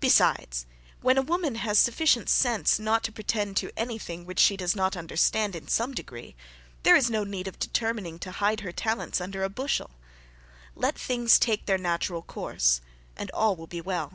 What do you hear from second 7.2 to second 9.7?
need of determining to hide her talents under a